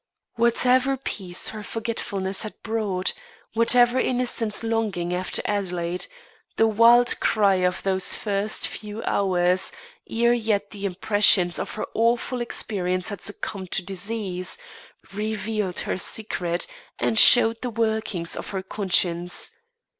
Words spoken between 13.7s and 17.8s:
to disease, revealed her secret and showed the